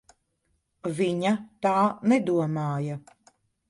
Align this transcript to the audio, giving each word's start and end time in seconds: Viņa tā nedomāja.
Viņa 1.01 1.35
tā 1.69 1.77
nedomāja. 2.15 3.03